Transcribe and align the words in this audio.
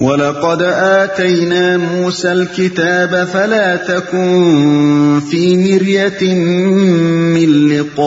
وَلَقَدْ 0.00 0.62
آتَيْنَا 0.62 1.76
مُوسَى 1.76 2.32
الْكِتَابَ 2.32 3.26
فَلَا 3.32 3.76
تَكُنْ 3.76 5.20
فِي 5.30 5.56
مِرْيَةٍ 5.56 6.34
مِّن 7.32 7.68
لِقَائِهِ 7.68 8.06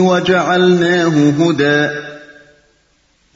وَجَعَلْنَاهُ 0.00 1.30
هُدًى 1.38 1.90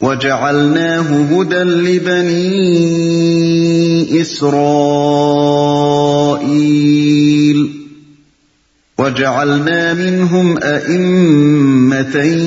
وَجَعَلْنَاهُ 0.01 1.09
هُدًى 1.31 1.63
لِبَنِي 1.63 2.51
إِسْرَائِيلَ 4.21 5.39
وَجَعَلْنَا 9.19 9.93
مِنْهُمْ 9.93 10.63
أَئِمَّةً 10.63 12.41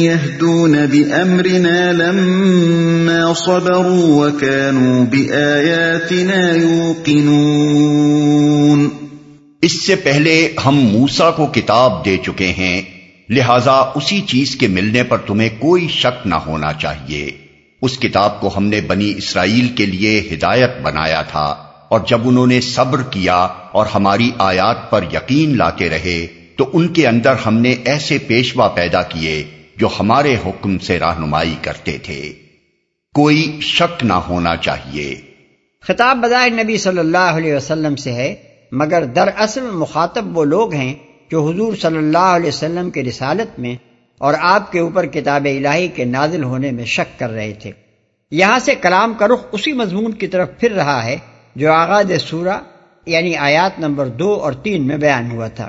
يَهْدُونَ 0.00 0.76
بِأَمْرِنَا 0.90 1.92
لَمَّا 1.92 3.34
صَبَرُوا 3.34 4.26
وَكَانُوا 4.26 5.06
بِآيَاتِنَا 5.10 6.54
يُوقِنُونَ. 6.54 8.88
اس 9.62 9.86
سے 9.86 9.96
پہلے 9.96 10.54
ہم 10.66 10.78
موسا 10.78 11.30
کو 11.30 11.46
کتاب 11.46 12.04
دے 12.04 12.16
چکے 12.26 12.46
ہیں، 12.46 12.82
لہذا 13.30 13.72
اسی 13.72 14.20
چیز 14.20 14.56
کے 14.56 14.68
ملنے 14.68 15.02
پر 15.02 15.18
تمہیں 15.18 15.48
کوئی 15.58 15.88
شک 15.88 16.26
نہ 16.26 16.34
ہونا 16.34 16.72
چاہیے۔ 16.72 17.30
اس 17.82 17.98
کتاب 17.98 18.40
کو 18.40 18.50
ہم 18.56 18.66
نے 18.66 18.80
بنی 18.80 19.14
اسرائیل 19.16 19.68
کے 19.68 19.86
لیے 19.86 20.28
ہدایت 20.32 20.70
بنایا 20.82 21.22
تھا۔ 21.22 21.67
اور 21.88 22.00
جب 22.06 22.28
انہوں 22.28 22.46
نے 22.46 22.60
صبر 22.60 23.02
کیا 23.02 23.36
اور 23.72 23.86
ہماری 23.86 24.30
آیات 24.38 24.90
پر 24.90 25.04
یقین 25.12 25.56
لاتے 25.56 25.90
رہے، 25.90 26.26
تو 26.56 26.70
ان 26.72 26.88
کے 26.88 27.08
اندر 27.08 27.34
ہم 27.46 27.54
نے 27.54 27.74
ایسے 27.84 28.18
پیشوا 28.18 28.68
پیدا 28.68 29.02
کیے 29.02 29.44
جو 29.76 29.88
ہمارے 30.00 30.36
حکم 30.46 30.78
سے 30.78 30.98
رہنمائی 30.98 31.54
کرتے 31.62 31.98
تھے۔ 31.98 32.32
کوئی 33.14 33.58
شک 33.62 34.04
نہ 34.04 34.12
ہونا 34.12 34.56
چاہیے۔ 34.56 35.20
خطاب 35.82 36.18
بظاہر 36.22 36.50
نبی 36.50 36.78
صلی 36.78 36.98
اللہ 36.98 37.18
علیہ 37.18 37.54
وسلم 37.54 37.96
سے 37.96 38.12
ہے، 38.12 38.34
مگر 38.72 39.04
در 39.04 39.28
اصل 39.36 39.70
مخاطب 39.70 40.38
وہ 40.38 40.44
لوگ 40.44 40.74
ہیں 40.74 40.94
جو 41.30 41.48
حضور 41.48 41.72
صلی 41.76 41.96
اللہ 41.96 42.18
علیہ 42.18 42.48
وسلم 42.48 42.90
کے 42.90 43.04
رسالت 43.04 43.60
میں 43.60 43.76
اور 44.18 44.34
آپ 44.40 44.72
کے 44.72 44.78
اوپر 44.78 45.06
کتاب 45.06 45.44
الہی 45.44 45.88
کے 45.88 46.04
نازل 46.04 46.44
ہونے 46.44 46.70
میں 46.70 46.84
شک 46.84 47.18
کر 47.18 47.30
رہے 47.30 47.52
تھے۔ 47.52 47.70
یہاں 48.30 48.58
سے 48.58 48.74
کلام 48.74 49.14
کا 49.14 49.28
رخ 49.28 49.40
اسی 49.52 49.72
مضمون 49.72 50.12
کی 50.12 50.26
طرف 50.26 50.48
پھر 50.60 50.72
رہا 50.72 51.04
ہے 51.04 51.16
جو 51.56 51.72
آغاز 51.72 52.12
سورہ 52.20 52.58
یعنی 53.06 53.36
آیات 53.36 53.80
نمبر 53.80 54.06
دو 54.06 54.34
اور 54.34 54.52
تین 54.52 54.86
میں 54.86 54.96
بیان 54.96 55.30
ہوا 55.30 55.48
تھا۔ 55.48 55.68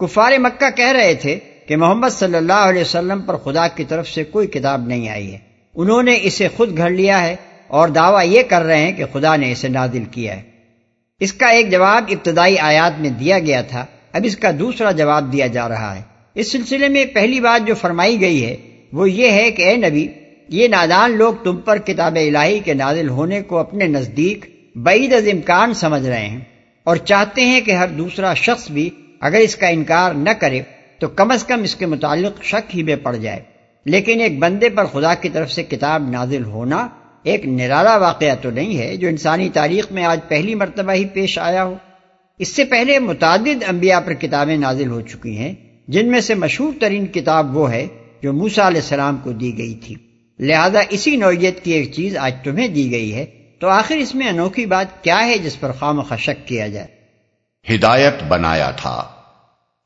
کفار 0.00 0.32
مکہ 0.38 0.76
کہہ 0.76 0.92
رہے 0.92 1.14
تھے 1.14 1.38
کہ 1.66 1.76
محمد 1.76 2.08
صلی 2.10 2.36
اللہ 2.36 2.52
علیہ 2.52 2.80
وسلم 2.80 3.20
پر 3.20 3.36
خدا 3.36 3.68
کی 3.68 3.84
طرف 3.84 4.08
سے 4.08 4.24
کوئی 4.24 4.46
کتاب 4.46 4.86
نہیں 4.86 5.08
آئی 5.08 5.32
ہے۔ 5.32 5.38
انہوں 5.74 6.02
نے 6.02 6.18
اسے 6.22 6.48
خود 6.48 6.76
گھڑ 6.76 6.90
لیا 6.90 7.22
ہے 7.22 7.36
اور 7.68 7.88
دعویٰ 7.88 8.26
یہ 8.26 8.42
کر 8.42 8.62
رہے 8.62 8.80
ہیں 8.80 8.92
کہ 8.92 9.04
خدا 9.12 9.36
نے 9.36 9.52
اسے 9.52 9.68
نادل 9.68 10.04
کیا 10.10 10.36
ہے۔ 10.36 10.42
اس 11.20 11.32
کا 11.32 11.46
ایک 11.46 11.70
جواب 11.70 12.04
ابتدائی 12.08 12.58
آیات 12.58 13.00
میں 13.00 13.10
دیا 13.10 13.38
گیا 13.38 13.62
تھا۔ 13.62 13.86
اب 14.12 14.20
اس 14.24 14.36
کا 14.36 14.50
دوسرا 14.58 14.90
جواب 14.90 15.32
دیا 15.32 15.46
جا 15.46 15.68
رہا 15.68 15.96
ہے۔ 15.96 16.02
اس 16.34 16.52
سلسلے 16.52 16.88
میں 16.88 17.04
پہلی 17.06 17.40
بات 17.40 17.66
جو 17.66 17.74
فرمائی 17.74 18.20
گئی 18.20 18.46
ہے، 18.46 18.56
وہ 18.92 19.10
یہ 19.10 19.30
ہے 19.30 19.50
کہ 19.50 19.62
اے 19.62 19.76
نبی، 19.76 20.08
یہ 20.48 20.68
نادان 20.68 21.16
لوگ 21.16 21.34
تم 21.44 21.56
پر 21.56 21.78
کتاب 21.78 22.16
الہی 22.16 22.58
کے 22.58 22.74
نازل 22.74 23.08
ہونے 23.08 23.42
کو 23.42 23.58
اپنے 23.58 23.86
نزدیک 23.86 24.61
بعید 24.76 25.12
از 25.12 25.28
امکان 25.32 25.74
سمجھ 25.74 26.06
رہے 26.06 26.28
ہیں 26.28 26.40
اور 26.84 26.96
چاہتے 26.96 27.40
ہیں 27.44 27.60
کہ 27.60 27.70
ہر 27.70 27.88
دوسرا 27.88 28.34
شخص 28.34 28.70
بھی 28.70 28.90
اگر 29.20 29.38
اس 29.38 29.56
کا 29.56 29.68
انکار 29.68 30.14
نہ 30.14 30.30
کرے 30.30 30.60
تو 30.98 31.08
کم 31.08 31.30
از 31.30 31.44
کم 31.44 31.62
اس 31.62 31.74
کے 31.74 31.86
متعلق 31.86 32.44
شک 32.44 32.76
ہی 32.76 32.82
میں 32.82 32.96
پڑ 32.96 33.16
جائے۔ 33.16 33.40
لیکن 33.84 34.20
ایک 34.20 34.38
بندے 34.38 34.68
پر 34.68 34.84
خدا 34.84 35.14
کی 35.14 35.28
طرف 35.28 35.52
سے 35.52 35.62
کتاب 35.62 36.10
نازل 36.10 36.44
ہونا 36.44 36.88
ایک 37.22 37.46
نرالا 37.46 37.96
واقعہ 37.96 38.34
تو 38.42 38.50
نہیں 38.50 38.78
ہے 38.78 38.96
جو 38.96 39.08
انسانی 39.08 39.48
تاریخ 39.48 39.92
میں 39.92 40.04
آج 40.04 40.20
پہلی 40.28 40.54
مرتبہ 40.54 40.92
ہی 40.92 41.04
پیش 41.04 41.38
آیا 41.38 41.64
ہو۔ 41.64 41.74
اس 42.38 42.48
سے 42.48 42.64
پہلے 42.64 42.98
متعدد 42.98 43.64
انبیاء 43.68 44.00
پر 44.00 44.12
کتابیں 44.12 44.56
نازل 44.56 44.88
ہو 44.88 45.00
چکی 45.00 45.36
ہیں، 45.36 45.54
جن 45.88 46.10
میں 46.10 46.20
سے 46.20 46.34
مشہور 46.34 46.72
ترین 46.80 47.06
کتاب 47.06 47.56
وہ 47.56 47.72
ہے 47.72 47.86
جو 48.22 48.32
موسا 48.32 48.68
علیہ 48.68 48.80
السلام 48.80 49.16
کو 49.16 49.32
دی 49.32 49.58
گئی 49.58 49.74
تھی۔ 49.74 49.94
لہذا 50.38 50.80
اسی 50.90 51.16
نوعیت 51.16 51.64
کی 51.64 51.72
ایک 51.72 51.92
چیز 51.92 52.16
آج 52.16 52.34
تمہیں 52.44 52.68
دی 52.68 52.90
گئی 52.90 53.14
ہے۔ 53.14 53.26
تو 53.62 53.68
آخر 53.68 53.96
اس 53.96 54.14
میں 54.14 54.28
انوکھی 54.28 54.66
بات 54.66 55.04
کیا 55.04 55.26
ہے 55.26 55.38
جس 55.38 55.60
پر 55.60 55.72
خام 55.72 56.00
خشک 56.00 56.48
کیا 56.48 56.68
جائے؟ 56.68 56.86
ہدایت 57.74 58.22
بنایا 58.28 58.70
تھا۔ 58.70 59.08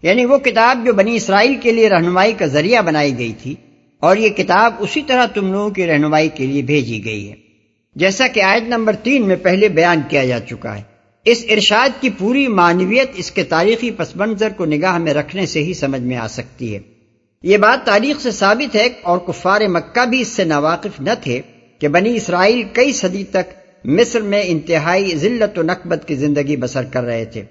یعنی 0.03 0.25
وہ 0.25 0.39
کتاب 0.39 0.79
جو 0.87 0.93
بنی 0.93 1.17
اسرائیل 1.17 1.55
کے 1.63 1.73
لیے 1.73 1.89
رہنمائی 1.89 2.33
کا 2.33 2.47
ذریعہ 2.47 2.83
بنائی 2.83 3.19
گئی 3.19 3.33
تھی 3.43 3.55
اور 4.01 4.17
یہ 4.17 4.29
کتاب 4.29 4.75
اسی 4.79 5.03
طرح 5.03 5.27
تم 5.27 5.53
لوگوں 5.53 5.71
کی 5.71 5.87
رہنمائی 5.87 6.29
کے 6.29 6.47
لیے 6.47 6.63
بھیجی 6.63 7.05
گئی 7.05 7.31
ہے۔ 7.31 7.35
جیسا 7.95 8.27
کہ 8.27 8.43
آیت 8.43 8.63
نمبر 8.63 8.97
تین 8.97 9.29
میں 9.29 9.37
پہلے 9.37 9.69
بیان 9.69 10.01
کیا 10.09 10.25
جا 10.25 10.41
چکا 10.41 10.79
ہے۔ 10.79 10.83
اس 11.25 11.45
ارشاد 11.51 11.89
کی 12.01 12.11
پوری 12.11 12.49
معنویت 12.49 13.11
اس 13.15 13.31
کے 13.31 13.45
تاریخی 13.45 13.91
پس 13.91 14.17
منظر 14.17 14.49
کو 14.57 14.65
نگاہ 14.65 14.99
میں 14.99 15.15
رکھنے 15.15 15.47
سے 15.47 15.63
ہی 15.63 15.75
سمجھ 15.75 16.03
میں 16.03 16.17
آ 16.17 16.29
سکتی 16.29 16.75
ہے۔ 16.75 16.79
یہ 17.43 17.57
بات 17.57 17.87
تاریخ 17.87 18.21
سے 18.21 18.31
ثابت 18.31 18.77
ہے 18.77 18.89
اور 19.03 19.19
کفار 19.19 19.61
مکہ 19.61 20.05
بھی 20.05 20.21
اس 20.21 20.29
سے 20.29 20.45
ناواقف 20.45 21.01
نہ 21.01 21.11
تھے 21.23 21.43
کہ 21.79 21.89
بنی 21.89 22.17
اسرائیل 22.17 22.63
کئی 22.73 22.93
صدی 22.93 23.25
تک 23.25 23.66
مصر 23.89 24.21
میں 24.21 24.43
انتہائی 24.47 25.17
ذلت 25.17 25.59
و 25.59 25.63
نقبت 25.63 26.09
کی 26.09 26.15
زندگی 26.15 26.57
بسر 26.57 26.83
کر 26.93 27.03
رہے 27.03 27.25
تھے۔ 27.25 27.43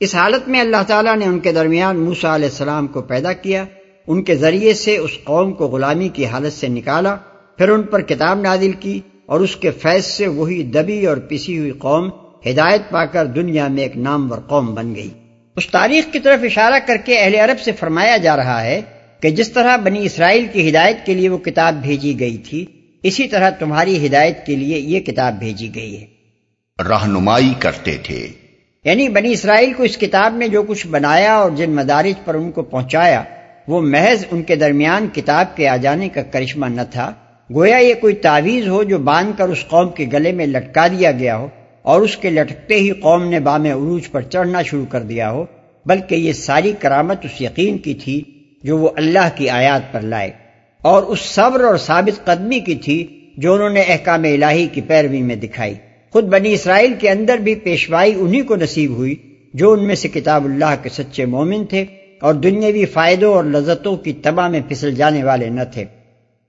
اس 0.00 0.14
حالت 0.14 0.48
میں 0.48 0.60
اللہ 0.60 0.76
تعالیٰ 0.86 1.16
نے 1.16 1.24
ان 1.24 1.40
کے 1.40 1.52
درمیان 1.52 2.00
موسا 2.00 2.34
علیہ 2.34 2.48
السلام 2.48 2.86
کو 2.86 3.02
پیدا 3.02 3.32
کیا۔ 3.32 3.64
ان 4.06 4.22
کے 4.22 4.34
ذریعے 4.34 4.74
سے 4.74 4.96
اس 4.96 5.10
قوم 5.24 5.52
کو 5.52 5.66
غلامی 5.66 6.08
کی 6.08 6.26
حالت 6.26 6.52
سے 6.52 6.68
نکالا۔ 6.68 7.16
پھر 7.58 7.68
ان 7.68 7.82
پر 7.82 8.00
کتاب 8.00 8.40
نادل 8.40 8.72
کی 8.72 9.00
اور 9.26 9.40
اس 9.40 9.56
کے 9.56 9.70
فیض 9.70 10.04
سے 10.04 10.26
وہی 10.26 10.62
دبی 10.62 11.06
اور 11.06 11.16
پسی 11.16 11.58
ہوئی 11.58 11.70
قوم 11.70 12.10
ہدایت 12.50 12.90
پا 12.90 13.04
کر 13.04 13.26
دنیا 13.26 13.68
میں 13.68 13.82
ایک 13.82 13.96
نامور 13.96 14.38
قوم 14.38 14.74
بن 14.74 14.94
گئی۔ 14.94 15.10
اس 15.56 15.66
تاریخ 15.66 16.12
کی 16.12 16.18
طرف 16.18 16.38
اشارہ 16.42 16.78
کر 16.86 16.96
کے 17.04 17.18
اہل 17.18 17.34
عرب 17.34 17.60
سے 17.60 17.72
فرمایا 17.72 18.16
جا 18.16 18.36
رہا 18.36 18.64
ہے 18.64 18.80
کہ 19.20 19.30
جس 19.30 19.52
طرح 19.52 19.76
بنی 19.76 20.06
اسرائیل 20.06 20.46
کی 20.52 20.70
ہدایت 20.70 20.96
کے 21.06 21.14
لیے 21.14 21.28
وہ 21.28 21.38
کتاب 21.38 21.74
بھیجی 21.82 22.20
گئی 22.20 22.36
تھی 22.36 22.66
اسی 23.06 23.28
طرح 23.28 23.50
تمہاری 23.50 24.06
ہدایت 24.06 24.46
کے 24.46 24.56
لیے 24.56 24.78
یہ 24.78 25.00
کتاب 25.00 25.38
بھیجی 25.38 25.74
گئی 25.74 26.02
ہے۔ 26.02 26.06
رہنمائی 26.88 27.52
کرتے 27.58 27.96
تھے۔ 28.02 28.28
یعنی 28.84 29.08
بنی 29.08 29.32
اسرائیل 29.32 29.72
کو 29.72 29.82
اس 29.82 29.96
کتاب 29.96 30.32
میں 30.32 30.48
جو 30.48 30.62
کچھ 30.62 30.86
بنایا 30.86 31.34
اور 31.34 31.50
جن 31.50 31.70
مدارج 31.70 32.24
پر 32.24 32.34
ان 32.34 32.50
کو 32.52 32.62
پہنچایا 32.62 33.22
وہ 33.68 33.80
محض 33.80 34.24
ان 34.30 34.42
کے 34.42 34.56
درمیان 34.56 35.08
کتاب 35.12 35.56
کے 35.56 35.68
آ 35.68 35.76
جانے 35.76 36.08
کا 36.08 36.22
کرشمہ 36.22 36.66
نہ 36.66 36.80
تھا۔ 36.90 37.12
گویا 37.54 37.76
یہ 37.76 37.94
کوئی 37.94 38.14
تعویذ 38.14 38.68
ہو 38.68 38.82
جو 38.82 38.98
باندھ 38.98 39.38
کر 39.38 39.48
اس 39.48 39.64
قوم 39.68 39.88
کے 39.90 40.06
گلے 40.12 40.32
میں 40.32 40.46
لٹکا 40.46 40.86
دیا 40.86 41.12
گیا 41.12 41.36
ہو 41.36 41.48
اور 41.82 42.00
اس 42.00 42.16
کے 42.16 42.30
لٹکتے 42.30 42.74
ہی 42.74 42.90
قوم 42.90 43.28
نے 43.28 43.40
بام 43.40 43.64
عروج 43.64 44.10
پر 44.10 44.22
چڑھنا 44.22 44.62
شروع 44.62 44.86
کر 44.86 45.02
دیا 45.02 45.30
ہو 45.30 45.44
بلکہ 45.86 46.14
یہ 46.14 46.32
ساری 46.32 46.72
کرامت 46.78 47.24
اس 47.24 47.42
یقین 47.42 47.78
کی 47.78 47.94
تھی 47.94 48.22
جو 48.62 48.78
وہ 48.78 48.88
اللہ 48.96 49.28
کی 49.34 49.48
آیات 49.48 49.92
پر 49.92 50.00
لائے۔ 50.00 50.45
اور 50.86 51.02
اس 51.02 51.20
صبر 51.20 51.60
اور 51.60 51.76
ثابت 51.76 52.24
قدمی 52.24 52.60
کی 52.60 52.74
تھی 52.74 53.30
جو 53.36 53.54
انہوں 53.54 53.70
نے 53.70 53.80
احکام 53.80 54.22
الہی 54.22 54.66
کی 54.66 54.80
پیروی 54.80 55.22
میں 55.22 55.36
دکھائی۔ 55.36 55.74
خود 56.12 56.24
بنی 56.24 56.52
اسرائیل 56.52 56.94
کے 56.98 57.10
اندر 57.10 57.36
بھی 57.36 57.54
پیشوائی 57.54 58.14
انہی 58.16 58.40
کو 58.40 58.56
نصیب 58.56 58.90
ہوئی 58.90 59.14
جو 59.54 59.72
ان 59.72 59.86
میں 59.86 59.94
سے 59.94 60.08
کتاب 60.08 60.44
اللہ 60.44 60.74
کے 60.82 60.88
سچے 60.88 61.24
مومن 61.24 61.66
تھے 61.66 61.84
اور 62.20 62.34
دنیاوی 62.34 62.84
فائدوں 62.84 63.34
اور 63.34 63.44
لذتوں 63.44 63.96
کی 63.96 64.12
تباہ 64.12 64.48
میں 64.48 64.60
پھسل 64.68 64.94
جانے 64.94 65.24
والے 65.24 65.48
نہ 65.48 65.60
تھے۔ 65.72 65.84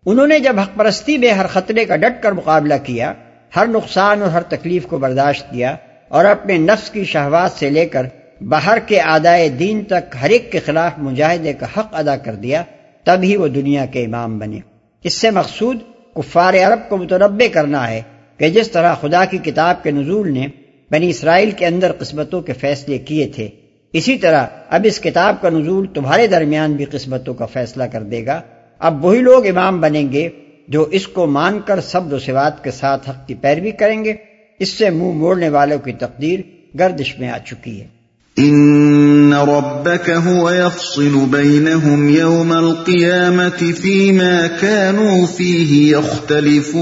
انہوں 0.06 0.28
نے 0.28 0.40
جب 0.40 0.60
حق 0.60 0.78
پرستی 0.78 1.18
میں 1.18 1.32
ہر 1.32 1.48
خطرے 1.48 1.86
کا 1.86 1.96
ڈٹ 1.96 2.24
کر 2.24 2.32
مقابلہ 2.32 2.74
کیا، 2.84 3.14
ہر 3.56 3.68
نقصان 3.68 4.22
اور 4.22 4.30
ہر 4.30 4.42
تکلیف 4.42 4.86
کو 4.86 4.98
برداشت 4.98 5.52
کیا 5.52 5.76
اور 6.08 6.26
اپنے 6.26 6.58
نفس 6.58 6.90
کی 6.90 7.04
شہوات 7.04 7.52
سے 7.52 7.70
لے 7.70 7.86
کر 7.86 8.06
باہر 8.42 8.78
کے 8.80 9.02
آدائے 9.02 9.50
دین 9.50 9.84
تک 9.84 10.16
ہر 10.22 10.30
ایک 10.30 10.52
کے 10.52 10.60
خلاف 10.60 10.92
مجاہدے 10.98 11.54
کا 11.54 11.66
حق 11.78 11.88
ادا 11.92 12.16
کر 12.16 12.36
دیا 12.36 12.64
تب 13.08 13.20
ہی 13.24 13.36
وہ 13.36 13.48
دنیا 13.48 13.86
کے 13.86 14.06
امام 14.06 14.40
بنے۔ 14.40 14.60
اس 15.04 15.14
سے 15.14 15.32
مقصود 15.32 15.78
کفار 16.16 16.54
عرب 16.54 16.90
کو 16.90 16.98
متربع 16.98 17.48
کرنا 17.54 17.92
ہے 17.92 18.02
کہ 18.38 18.50
جس 18.50 18.72
طرح 18.72 18.94
خدا 18.94 19.26
کی 19.26 19.38
کتاب 19.38 19.84
کے 19.84 19.92
نزول 19.92 20.32
نے 20.32 20.48
بنی 20.92 21.10
اسرائیل 21.10 21.52
کے 21.52 21.66
اندر 21.66 21.92
قسمتوں 21.92 22.42
کے 22.42 22.54
فیصلے 22.54 22.98
کیے 22.98 23.28
تھے، 23.28 23.48
اسی 23.94 24.18
طرح 24.18 24.46
اب 24.70 24.82
اس 24.84 25.00
کتاب 25.00 25.42
کا 25.42 25.50
نزول 25.50 25.88
تمہارے 25.94 26.28
درمیان 26.28 26.74
بھی 26.74 26.86
قسمتوں 26.86 27.34
کا 27.34 27.46
فیصلہ 27.46 27.84
کر 27.84 28.04
دے 28.04 28.26
گا۔ 28.26 28.42
اب 28.80 29.06
وہی 29.06 29.20
لوگ 29.20 29.48
امام 29.48 29.82
بنیں 29.82 30.12
گے 30.12 30.30
جو 30.68 30.84
اس 30.84 31.08
کو 31.08 31.26
مان 31.26 31.60
کر 31.66 31.82
سب 31.82 32.14
و 32.14 32.20
سوات 32.20 32.64
کے 32.64 32.72
ساتھ 32.72 33.10
حق 33.10 33.28
کی 33.28 33.34
پیروی 33.34 33.72
کریں 33.72 34.06
گے۔ 34.06 34.14
اس 34.60 34.70
سے 34.70 34.90
منہ 34.90 35.00
مو 35.00 35.12
موڑنے 35.12 35.50
والوں 35.50 35.78
کی 35.78 35.94
تقدیر 35.94 36.40
گردش 36.80 37.20
میں 37.20 37.30
آ 37.30 37.38
چکی 37.38 37.82
ہے۔ 37.82 37.97
ان 38.38 39.34
ربك 39.34 40.10
هو 40.10 40.50
يفصل 40.50 41.26
بينهم 41.26 42.10
يوم 42.10 42.54
القيامة 42.54 43.72
فيما 43.82 44.48
كانوا 44.48 45.26
فيه 45.26 45.98
يختلفون 45.98 46.78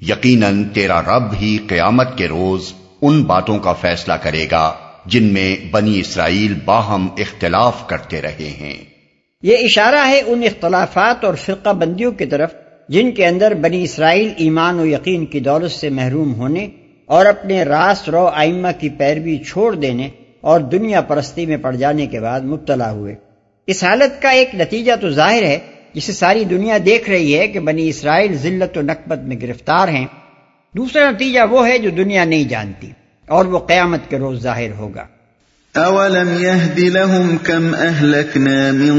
یقیناً 0.00 0.64
تیرا 0.64 1.00
رب 1.02 1.32
ہی 1.40 1.58
قیامت 1.66 2.18
کے 2.18 2.28
روز 2.28 2.62
ان 3.02 3.22
باتوں 3.22 3.58
کا 3.58 3.72
فیصلہ 3.72 4.12
کرے 4.12 4.46
گا 4.50 4.72
جن 5.06 5.24
میں 5.24 5.56
بنی 5.70 6.00
اسرائیل 6.00 6.54
باہم 6.64 7.08
اختلاف 7.18 7.86
کرتے 7.86 8.22
رہے 8.22 8.54
ہیں۔ 8.60 8.84
یہ 9.42 9.56
اشارہ 9.56 10.06
ہے 10.08 10.20
ان 10.26 10.42
اختلافات 10.42 11.24
اور 11.24 11.34
فرقہ 11.34 11.72
بندیوں 11.72 12.12
کی 12.12 12.26
طرف 12.26 12.50
جن 12.88 13.10
کے 13.10 13.26
اندر 13.26 13.54
بنی 13.54 13.82
اسرائیل 13.82 14.32
ایمان 14.36 14.80
و 14.80 14.86
یقین 14.86 15.26
کی 15.26 15.40
دولت 15.40 15.70
سے 15.70 15.90
محروم 15.90 16.34
ہونے 16.34 16.68
اور 17.06 17.26
اپنے 17.26 17.62
راست 17.62 18.10
رو 18.10 18.26
آئمہ 18.26 18.68
کی 18.80 18.88
پیروی 18.88 19.38
چھوڑ 19.38 19.74
دینے 19.74 20.08
اور 20.40 20.60
دنیا 20.60 21.00
پرستی 21.00 21.46
میں 21.46 21.56
پڑ 21.56 21.76
جانے 21.76 22.06
کے 22.06 22.20
بعد 22.20 22.40
مبتلا 22.40 22.92
ہوئے۔ 22.92 23.14
اس 23.66 23.84
حالت 23.84 24.22
کا 24.22 24.28
ایک 24.28 24.54
نتیجہ 24.54 24.92
تو 25.00 25.10
ظاہر 25.10 25.42
ہے، 25.42 25.58
جسے 25.94 26.12
ساری 26.12 26.44
دنیا 26.44 26.78
دیکھ 26.86 27.10
رہی 27.10 27.38
ہے 27.38 27.48
کہ 27.48 27.60
بنی 27.60 27.88
اسرائیل 27.88 28.36
ذلت 28.36 28.78
و 28.78 28.82
نقبت 28.82 29.18
میں 29.18 29.36
گرفتار 29.42 29.88
ہیں۔ 29.88 30.06
دوسرا 30.76 31.10
نتیجہ 31.10 31.40
وہ 31.50 31.68
ہے 31.68 31.78
جو 31.78 31.90
دنیا 31.90 32.24
نہیں 32.24 32.44
جانتی 32.44 32.90
اور 33.26 33.44
وہ 33.44 33.58
قیامت 33.58 34.00
کے 34.08 34.18
روز 34.18 34.42
ظاہر 34.42 34.72
ہوگا۔ 34.78 35.06
اولم 35.74 36.28
يهد 36.28 36.78
لهم 36.78 37.36
كم 37.42 37.74
اهلكنا 37.78 38.70
من 38.72 38.96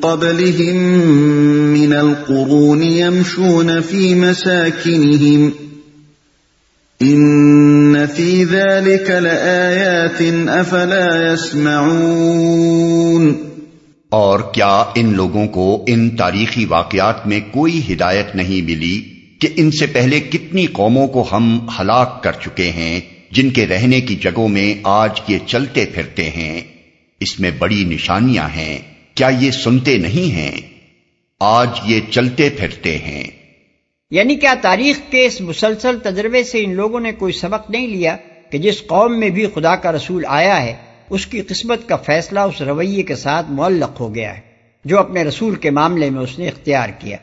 قبلهم 0.00 0.78
من 1.80 1.96
القرون 1.96 2.82
يمشون 2.82 3.82
في 3.82 4.14
مساكنهم 4.14 5.67
ان 7.00 8.06
في 8.06 8.44
ذلك 8.44 9.10
لآيات 9.10 10.48
افلا 10.48 11.32
يسمعون 11.32 13.34
اور 14.08 14.40
کیا 14.40 14.84
ان 14.94 15.14
لوگوں 15.14 15.46
کو 15.46 15.84
ان 15.86 16.10
تاریخی 16.10 16.64
واقعات 16.64 17.26
میں 17.26 17.40
کوئی 17.50 17.92
ہدایت 17.92 18.36
نہیں 18.36 18.62
ملی 18.62 19.04
کہ 19.40 19.48
ان 19.56 19.70
سے 19.70 19.86
پہلے 19.86 20.20
کتنی 20.20 20.66
قوموں 20.66 21.08
کو 21.08 21.28
ہم 21.32 21.66
ہلاک 21.80 22.22
کر 22.22 22.32
چکے 22.32 22.70
ہیں 22.70 23.00
جن 23.30 23.50
کے 23.50 23.66
رہنے 23.66 24.00
کی 24.00 24.16
جگہوں 24.16 24.48
میں 24.48 24.74
آج 24.82 25.10
یہ 25.28 25.38
چلتے 25.46 25.84
پھرتے 25.94 26.30
ہیں؟ 26.30 26.60
اس 27.20 27.40
میں 27.40 27.50
بڑی 27.58 27.84
نشانیاں 27.84 28.48
ہیں، 28.48 28.78
کیا 29.14 29.28
یہ 29.28 29.50
سنتے 29.50 29.98
نہیں 29.98 30.32
ہیں؟ 30.32 30.60
آج 31.40 31.68
یہ 31.84 32.00
چلتے 32.10 32.48
پھرتے 32.48 32.98
ہیں۔ 32.98 33.37
یعنی 34.10 34.36
کیا 34.36 34.54
تاریخ 34.62 35.00
کے 35.10 35.26
اس 35.26 35.40
مسلسل 35.40 35.98
تجربے 35.98 36.44
سے 36.44 36.64
ان 36.64 36.74
لوگوں 36.74 37.00
نے 37.00 37.12
کوئی 37.12 37.32
سبق 37.32 37.70
نہیں 37.70 37.86
لیا 37.86 38.16
کہ 38.50 38.58
جس 38.58 38.82
قوم 38.86 39.20
میں 39.20 39.30
بھی 39.30 39.46
خدا 39.54 39.76
کا 39.76 39.92
رسول 39.92 40.24
آیا 40.28 40.62
ہے، 40.62 40.74
اس 41.10 41.26
کی 41.26 41.42
قسمت 41.42 41.88
کا 41.88 41.96
فیصلہ 41.96 42.40
اس 42.40 42.62
رویے 42.62 43.02
کے 43.02 43.16
ساتھ 43.16 43.46
معلق 43.50 44.00
ہو 44.00 44.14
گیا 44.14 44.36
ہے، 44.36 44.40
جو 44.84 44.98
اپنے 44.98 45.24
رسول 45.24 45.54
کے 45.54 45.70
معاملے 45.70 46.10
میں 46.10 46.22
اس 46.22 46.38
نے 46.38 46.48
اختیار 46.48 46.88
کیا۔ 46.98 47.16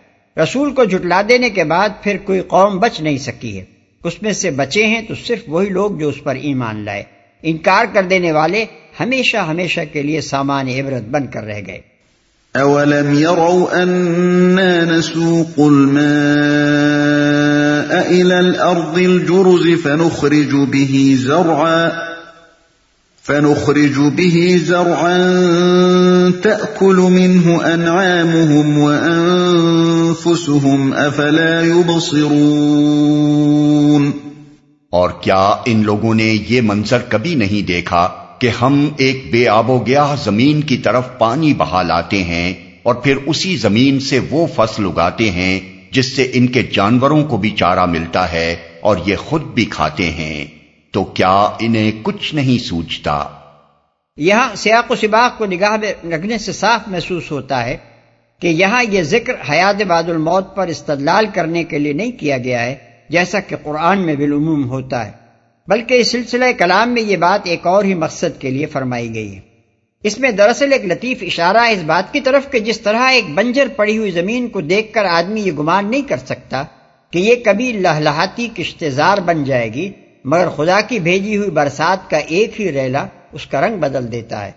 رسول 0.44 0.74
کو 0.74 0.84
جھٹلا 0.84 1.22
دینے 1.30 1.50
کے 1.50 1.64
بعد 1.64 1.90
پھر 2.04 2.18
کوئی 2.18 2.42
قوم 2.42 2.78
بچ 2.80 3.02
نہیں 3.02 3.18
سکی 3.18 3.60
ہے۔ 3.60 3.64
اس 4.04 4.22
میں 4.22 4.32
سے 4.32 4.52
بچے 4.52 4.86
ہیں 4.86 5.02
تو 5.02 5.16
صرف 5.16 5.40
وہی 5.48 5.70
لوگ 5.70 5.92
جو 5.92 6.10
اس 6.10 6.24
پر 6.24 6.36
ایمان 6.36 6.86
لائے۔ 6.86 7.04
انکار 7.44 7.86
کر 7.94 8.04
دینے 8.04 8.32
والے 8.32 8.66
ہمیشہ 9.00 9.38
ہمیشہ 9.38 9.82
کے 9.92 10.02
لیے 10.02 10.22
سامان 10.22 10.68
عبرت 10.68 11.04
بن 11.04 11.28
کر 11.28 11.44
رہ 11.44 11.62
گئے۔ 11.68 11.82
اولم 12.56 13.14
يروا 13.14 13.84
اننا 13.84 14.98
نسوق 14.98 15.60
الماء 15.60 16.06
الى 18.12 18.40
الارض 18.40 18.98
الجرز 18.98 19.70
فنخرج 19.84 20.56
به 20.56 21.18
زرعا 21.20 21.92
فنخرج 23.24 24.00
به 24.18 24.62
زرعا 24.66 25.18
تأكل 26.44 26.96
منه 26.96 27.74
انعامهم 27.74 28.78
وانفسهم 28.78 30.14
افلا 30.94 31.62
يبصرون 31.62 32.86
اور 34.90 35.10
کیا 35.22 35.56
ان 35.66 35.84
لوگوں 35.86 36.14
نے 36.14 36.38
یہ 36.50 36.62
منظر 36.62 37.02
کبھی 37.10 37.36
نہیں 37.36 37.68
دیکھا؟ 37.68 38.25
کہ 38.46 38.50
ہم 38.62 38.90
ایک 38.98 39.32
بے 39.32 39.48
آب 39.48 39.70
و 39.70 39.84
گیا 39.88 40.16
زمین 40.24 40.62
کی 40.62 40.78
طرف 40.78 41.18
پانی 41.18 41.54
بہا 41.54 41.82
لاتے 41.82 42.24
ہیں 42.24 42.54
اور 42.84 42.96
پھر 42.96 43.16
اسی 43.26 43.58
زمین 43.58 44.00
سے 44.00 44.20
وہ 44.30 44.48
فصل 44.56 44.86
اگاتے 44.86 45.32
ہیں 45.32 45.60
جس 45.92 46.16
سے 46.16 46.32
ان 46.34 46.48
کے 46.48 46.64
جانوروں 46.64 47.26
کو 47.26 47.38
بھی 47.38 47.50
چارہ 47.50 47.86
ملتا 47.86 48.32
ہے 48.32 48.56
اور 48.82 48.98
یہ 49.06 49.16
خود 49.16 49.42
بھی 49.42 49.66
کھاتے 49.66 50.12
ہیں۔ 50.12 50.46
تو 50.92 51.04
کیا 51.04 51.50
انہیں 51.60 51.92
کچھ 52.02 52.36
نہیں 52.36 52.64
سوچتا؟ 52.64 53.26
یہاں 54.18 54.56
سیاق 54.56 54.92
و 54.92 54.96
سباق 54.96 55.38
کو 55.38 55.46
نگاہ 55.46 55.78
میں 55.78 56.12
رکھنے 56.12 56.38
سے 56.38 56.52
صاف 56.52 56.82
محسوس 56.88 57.32
ہوتا 57.32 57.66
ہے 57.66 57.78
کہ 58.42 58.48
یہاں 58.48 58.84
یہ 58.92 59.02
ذکر 59.02 59.34
حیات 59.50 59.82
بعد 59.82 60.04
الموت 60.04 60.56
پر 60.56 60.68
استدلال 60.68 61.26
کرنے 61.34 61.64
کے 61.64 61.80
لیے 61.80 61.94
نہیں 61.94 62.12
کیا 62.12 62.38
گیا 62.38 62.64
ہے، 62.64 62.76
جیسا 63.10 63.40
کہ 63.40 63.56
قرآن 63.64 64.00
میں 64.00 64.16
بالعموم 64.16 64.70
ہوتا 64.70 65.06
ہے۔ 65.06 65.25
بلکہ 65.68 65.94
اس 65.94 66.12
سلسلہ 66.12 66.46
کلام 66.58 66.94
میں 66.94 67.02
یہ 67.02 67.18
بات 67.18 67.40
ایک 67.44 67.68
اور 67.68 67.84
ہی 67.84 67.94
مقصد 67.94 68.40
کے 68.42 68.50
لیے 68.50 68.66
فرمائی 68.66 69.14
گئی 69.16 69.36
ہے۔ 69.36 69.40
اس 70.04 70.20
میں 70.20 70.32
دراصل 70.32 70.74
ایک 70.74 70.86
لطیف 70.86 71.18
اشارہ 71.22 71.58
اس 71.58 71.84
بات 71.86 72.12
کی 72.14 72.20
طرف 72.22 72.50
کہ 72.52 72.60
جس 72.60 72.80
طرح 72.82 73.10
ایک 73.10 73.30
بنجر 73.30 73.68
پڑی 73.76 73.98
ہوئی 73.98 74.12
زمین 74.12 74.48
کو 74.48 74.62
دیکھ 74.62 74.94
کر 74.94 75.06
آدمی 75.06 75.42
یہ 75.42 75.52
گمان 75.52 75.90
نہیں 75.92 76.02
کر 76.02 76.18
سکتا 76.18 76.64
کہ 77.14 77.20
یہ 77.20 77.36
کبھی 77.46 77.72
لہلہاتی 77.72 78.48
کشتزار 78.56 79.18
بن 79.18 79.44
جائے 79.44 79.74
گی، 79.74 79.92
مگر 80.26 80.50
خدا 80.50 80.80
کی 80.82 81.00
بھیجی 81.00 81.38
ہوئی 81.38 81.50
برسات 81.50 82.10
کا 82.10 82.18
ایک 82.18 82.60
ہی 82.62 82.72
ریلا 82.72 83.06
اس 83.32 83.46
کا 83.46 83.62
رنگ 83.62 83.78
بدل 83.78 84.12
دیتا 84.12 84.46
ہے۔ 84.46 84.52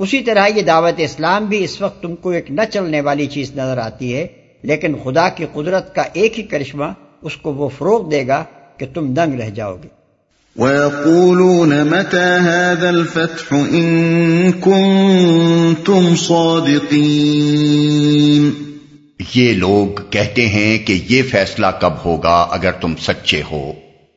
اسی 0.00 0.20
طرح 0.20 0.46
یہ 0.46 0.62
دعوت 0.62 0.94
اسلام 0.98 1.44
بھی 1.44 1.62
اس 1.64 1.80
وقت 1.80 2.02
تم 2.02 2.16
کو 2.16 2.30
ایک 2.30 2.50
نہ 2.50 2.62
چلنے 2.72 3.00
والی 3.00 3.26
چیز 3.26 3.52
نظر 3.52 3.78
آتی 3.78 4.14
ہے، 4.16 4.26
لیکن 4.62 4.94
خدا 5.04 5.28
کی 5.28 5.46
قدرت 5.52 5.94
کا 5.94 6.02
ایک 6.12 6.38
ہی 6.38 6.42
کرشمہ 6.42 6.84
اس 7.22 7.36
کو 7.36 7.52
وہ 7.52 7.68
فروغ 7.68 8.10
دے 8.10 8.26
گا 8.26 8.44
کہ 8.76 8.86
تم 8.94 9.12
دنگ 9.14 9.40
رہ 9.40 9.50
جاؤ 9.50 9.76
گے۔ 9.82 10.03
وَيَقُولُونَ 10.56 11.84
مَتَى 11.84 12.38
هَذَا 12.40 12.90
الْفَتْحُ 12.90 13.54
إِن 13.54 14.52
كُنتُمْ 14.52 16.14
صَادِقِينَ 16.16 17.14
یہ 19.34 19.52
لوگ 19.52 19.86
کہتے 20.10 20.46
ہیں 20.48 20.78
کہ 20.78 21.00
یہ 21.08 21.22
فیصلہ 21.22 21.66
کب 21.80 21.92
ہوگا 22.04 22.36
اگر 22.50 22.72
تم 22.72 22.94
سچے 22.96 23.42
ہو؟ 23.50 23.72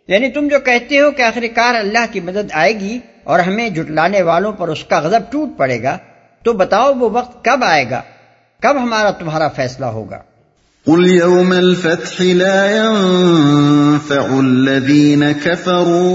یعنی 0.07 0.29
تم 0.29 0.47
جو 0.47 0.59
کہتے 0.59 0.99
ہو 0.99 1.11
کہ 1.11 1.21
آخرکار 1.21 1.75
اللہ 1.75 2.05
کی 2.11 2.19
مدد 2.19 2.47
آئے 2.53 2.79
گی 2.79 2.99
اور 3.23 3.39
ہمیں 3.39 3.69
جٹلانے 3.69 4.21
والوں 4.21 4.51
پر 4.51 4.67
اس 4.67 4.83
کا 4.83 4.99
غضب 4.99 5.31
ٹوٹ 5.31 5.49
پڑے 5.57 5.83
گا 5.83 5.97
تو 6.43 6.53
بتاؤ 6.53 6.93
وہ 6.93 7.09
وقت 7.13 7.45
کب 7.45 7.59
آئے 7.63 7.89
گا؟ 7.89 8.01
کب 8.61 8.75
ہمارا 8.81 9.11
تمہارا 9.11 9.47
فیصلہ 9.47 9.85
ہوگا؟ 9.85 10.19
قل 10.87 11.07
يوم 11.07 11.53
الفتح 11.53 12.21
لا 12.21 12.77
ينفع 12.77 14.39
الذين 14.39 15.31
كفروا 15.31 16.07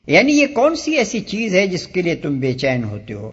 یعنی 0.08 0.40
یہ 0.40 0.48
کون 0.48 0.76
سی 0.76 0.92
ایسی 0.92 1.20
چیز 1.20 1.56
ہے 1.56 1.68
جس 1.68 1.88
کے 1.88 2.02
لیے 2.02 2.16
تم 2.16 2.40
بے 2.40 2.54
چین 2.54 2.84
ہوتے 2.84 3.14
ہو؟ 3.14 3.32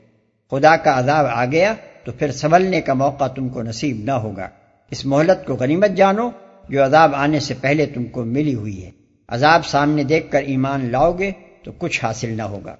خدا 0.50 0.76
کا 0.76 0.98
عذاب 0.98 1.26
آ 1.26 1.44
گیا 1.44 1.74
تو 2.04 2.12
پھر 2.12 2.32
سنبھلنے 2.32 2.80
کا 2.80 2.94
موقع 2.94 3.26
تم 3.26 3.48
کو 3.48 3.62
نصیب 3.62 3.96
نہ 4.04 4.10
ہوگا۔ 4.10 4.48
اس 4.90 5.06
مہلت 5.06 5.46
کو 5.46 5.54
غنیمت 5.54 5.90
جانو، 5.96 6.30
جو 6.68 6.84
عذاب 6.84 7.14
آنے 7.14 7.40
سے 7.40 7.54
پہلے 7.60 7.86
تم 7.86 8.04
کو 8.04 8.24
ملی 8.24 8.54
ہوئی 8.54 8.84
ہے۔ 8.84 8.90
عذاب 9.28 9.66
سامنے 9.66 10.04
دیکھ 10.04 10.30
کر 10.30 10.42
ایمان 10.42 10.92
لاؤ 10.92 11.12
گے 11.18 11.30
تو 11.68 11.72
کچھ 11.78 12.04
حاصل 12.04 12.30
نہ 12.36 12.42
ہوگا۔ 12.42 12.76